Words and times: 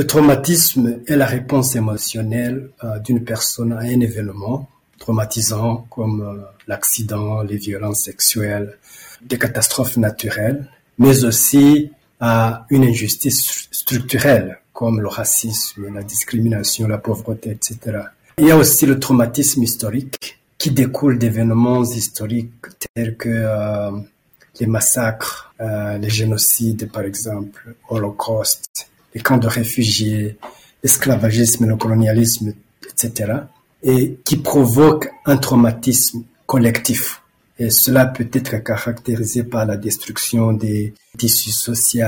Le 0.00 0.06
traumatisme 0.06 1.00
est 1.06 1.14
la 1.14 1.26
réponse 1.26 1.76
émotionnelle 1.76 2.70
euh, 2.84 2.98
d'une 3.00 3.22
personne 3.22 3.74
à 3.74 3.80
un 3.80 4.00
événement 4.00 4.66
traumatisant 4.98 5.86
comme 5.90 6.22
euh, 6.22 6.40
l'accident, 6.66 7.42
les 7.42 7.58
violences 7.58 8.04
sexuelles, 8.04 8.78
des 9.20 9.36
catastrophes 9.36 9.98
naturelles, 9.98 10.66
mais 10.96 11.22
aussi 11.24 11.90
à 12.18 12.64
une 12.70 12.84
injustice 12.84 13.68
structurelle 13.70 14.60
comme 14.72 15.02
le 15.02 15.08
racisme, 15.08 15.92
la 15.92 16.02
discrimination, 16.02 16.88
la 16.88 16.96
pauvreté, 16.96 17.50
etc. 17.50 17.98
Il 18.38 18.46
y 18.46 18.50
a 18.50 18.56
aussi 18.56 18.86
le 18.86 18.98
traumatisme 18.98 19.62
historique 19.62 20.40
qui 20.56 20.70
découle 20.70 21.18
d'événements 21.18 21.84
historiques 21.84 22.54
tels 22.94 23.18
que 23.18 23.28
euh, 23.28 23.90
les 24.60 24.66
massacres, 24.66 25.54
les 25.60 26.08
génocides 26.08 26.90
par 26.90 27.02
exemple, 27.02 27.74
l'Holocauste, 27.90 28.89
les 29.14 29.20
camps 29.20 29.38
de 29.38 29.46
réfugiés, 29.46 30.38
l'esclavagisme, 30.82 31.66
le 31.66 31.76
colonialisme, 31.76 32.54
etc. 32.88 33.32
et 33.82 34.18
qui 34.24 34.36
provoquent 34.36 35.10
un 35.26 35.36
traumatisme 35.36 36.22
collectif. 36.46 37.22
Et 37.58 37.68
cela 37.68 38.06
peut 38.06 38.28
être 38.32 38.56
caractérisé 38.64 39.44
par 39.44 39.66
la 39.66 39.76
destruction 39.76 40.54
des 40.54 40.94
tissus 41.18 41.52
sociaux. 41.52 42.06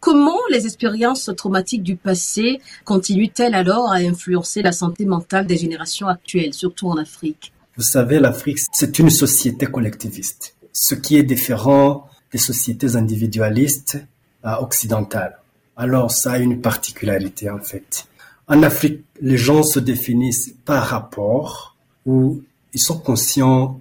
Comment 0.00 0.40
les 0.50 0.64
expériences 0.64 1.30
traumatiques 1.36 1.82
du 1.82 1.96
passé 1.96 2.60
continuent-elles 2.86 3.54
alors 3.54 3.92
à 3.92 3.96
influencer 3.96 4.62
la 4.62 4.72
santé 4.72 5.04
mentale 5.04 5.46
des 5.46 5.58
générations 5.58 6.08
actuelles, 6.08 6.54
surtout 6.54 6.88
en 6.88 6.96
Afrique? 6.96 7.52
Vous 7.76 7.82
savez, 7.82 8.18
l'Afrique, 8.18 8.60
c'est 8.72 8.98
une 8.98 9.10
société 9.10 9.66
collectiviste, 9.66 10.54
ce 10.72 10.94
qui 10.94 11.18
est 11.18 11.22
différent 11.24 12.08
des 12.32 12.38
sociétés 12.38 12.96
individualistes 12.96 13.98
occidentales. 14.42 15.38
Alors, 15.76 16.10
ça 16.10 16.32
a 16.32 16.38
une 16.38 16.60
particularité 16.60 17.50
en 17.50 17.58
fait. 17.58 18.06
En 18.46 18.62
Afrique, 18.62 19.04
les 19.20 19.36
gens 19.36 19.62
se 19.62 19.80
définissent 19.80 20.54
par 20.64 20.84
rapport 20.84 21.76
où 22.06 22.42
ils 22.72 22.80
sont 22.80 22.98
conscients 22.98 23.80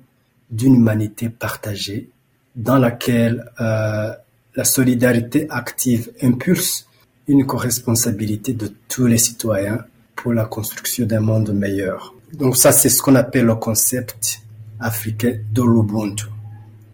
d'une 0.50 0.76
humanité 0.76 1.30
partagée 1.30 2.10
dans 2.56 2.78
laquelle 2.78 3.52
euh, 3.60 4.12
la 4.56 4.64
solidarité 4.64 5.48
active 5.50 6.12
impulse 6.22 6.88
une 7.28 7.46
co-responsabilité 7.46 8.54
de 8.54 8.72
tous 8.88 9.08
les 9.08 9.18
citoyens 9.18 9.80
pour 10.16 10.34
la 10.34 10.46
construction 10.46 11.06
d'un 11.06 11.22
monde 11.22 11.52
meilleur. 11.52 12.14
Donc 12.34 12.58
ça, 12.58 12.72
c'est 12.72 12.90
ce 12.90 13.02
qu'on 13.02 13.16
appelle 13.16 13.46
le 13.46 13.56
concept 13.56 14.42
africain 14.80 15.38
de 15.52 15.62
l'Ubuntu. 15.62 16.26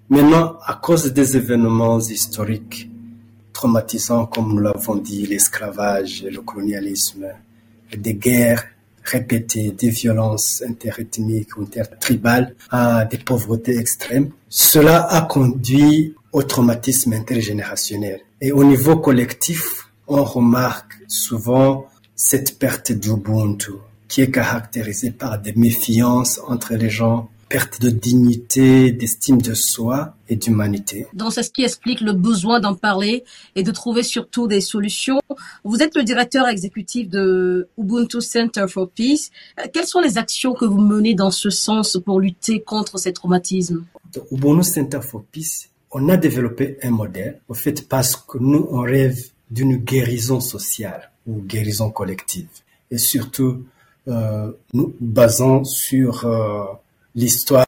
Maintenant, 0.10 0.58
à 0.66 0.76
cause 0.76 1.12
des 1.14 1.38
événements 1.38 2.00
historiques 2.00 2.90
traumatisants, 3.60 4.26
comme 4.26 4.54
nous 4.54 4.62
l'avons 4.62 4.96
dit, 4.96 5.26
l'esclavage, 5.26 6.24
le 6.24 6.40
colonialisme, 6.40 7.26
des 7.94 8.14
guerres 8.14 8.64
répétées, 9.04 9.72
des 9.72 9.90
violences 9.90 10.64
interethniques 10.66 11.58
ou 11.58 11.64
intertribales, 11.64 12.56
à 12.70 13.04
des 13.04 13.18
pauvretés 13.18 13.78
extrêmes, 13.78 14.30
cela 14.48 15.04
a 15.04 15.24
conduit 15.24 16.16
au 16.32 16.44
traumatisme 16.44 17.12
intergénérationnel. 17.12 18.22
Et 18.40 18.54
au 18.54 18.64
niveau 18.64 18.96
collectif, 18.96 19.90
on 20.08 20.24
remarque 20.24 20.94
souvent 21.10 21.86
cette 22.16 22.60
perte 22.60 22.94
d'Ubuntu 22.94 23.74
qui 24.08 24.22
est 24.22 24.32
caractérisée 24.32 25.12
par 25.12 25.38
des 25.38 25.52
méfiances 25.52 26.40
entre 26.48 26.76
les 26.76 26.90
gens, 26.90 27.30
perte 27.50 27.82
de 27.82 27.90
dignité, 27.90 28.92
d'estime 28.92 29.42
de 29.42 29.56
soi 29.56 30.16
et 30.30 30.36
d'humanité. 30.36 31.08
Donc 31.14 31.34
c'est 31.34 31.44
ce 31.44 31.50
qui 31.50 31.64
explique 31.64 32.00
le 32.02 32.14
besoin 32.14 32.60
d'en 32.60 32.76
parler 32.76 33.24
et 33.56 33.64
de 33.64 33.72
trouver 33.72 34.04
surtout 34.04 34.48
des 34.48 34.62
solutions. 34.62 35.20
Vous 35.64 35.82
êtes 35.82 35.96
le 35.96 36.04
directeur 36.04 36.48
exécutif 36.48 37.10
de 37.10 37.68
Ubuntu 37.78 38.22
Center 38.22 38.66
for 38.68 38.90
Peace. 38.90 39.32
Euh, 39.60 39.64
quelles 39.74 39.88
sont 39.88 40.00
les 40.00 40.18
actions 40.18 40.54
que 40.54 40.66
vous 40.66 40.80
menez 40.80 41.16
dans 41.16 41.32
ce 41.32 41.50
sens 41.50 41.98
pour 42.06 42.20
lutter 42.20 42.62
contre 42.62 43.00
ces 43.00 43.14
traumatismes? 43.14 43.84
Ubuntu 44.32 44.64
Center 44.64 45.00
for 45.02 45.24
Peace, 45.32 45.70
on 45.92 46.08
a 46.10 46.18
développé 46.18 46.78
un 46.84 46.92
modèle, 46.92 47.42
au 47.50 47.56
fait, 47.56 47.88
parce 47.88 48.16
que 48.16 48.38
nous, 48.38 48.68
on 48.72 48.82
rêve 48.82 49.18
d'une 49.50 49.78
guérison 49.78 50.40
sociale 50.40 51.10
ou 51.26 51.42
guérison 51.42 51.90
collective. 51.90 52.48
Et 52.92 53.00
surtout, 53.00 53.64
euh, 54.08 54.52
nous 54.74 54.94
basons 55.00 55.64
sur 55.64 56.26
euh, 56.26 56.64
l'histoire 57.16 57.66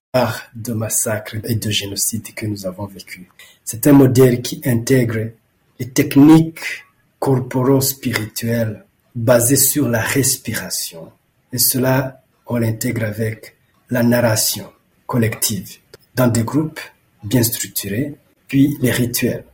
de 0.56 0.74
massacres 0.74 1.38
et 1.44 1.56
de 1.56 1.70
génocides 1.70 2.34
que 2.34 2.46
nous 2.46 2.66
avons 2.66 2.86
vécu. 2.86 3.30
C'est 3.64 3.88
un 3.88 3.94
modèle 3.94 4.42
qui 4.42 4.62
intègre 4.66 5.32
les 5.80 5.90
techniques 5.90 6.86
corporo-spirituelles 7.20 8.86
basées 9.16 9.56
sur 9.56 9.88
la 9.88 10.02
respiration. 10.02 11.12
Et 11.54 11.58
cela, 11.58 12.24
on 12.48 12.58
l'intègre 12.58 13.04
avec 13.04 13.56
la 13.90 14.04
narration 14.04 14.72
collective 15.06 15.78
dans 16.16 16.28
des 16.28 16.44
groupes 16.44 16.80
bien 17.24 17.44
structurés, 17.44 18.16
puis 18.48 18.78
les 18.82 18.92
rituels 18.92 19.46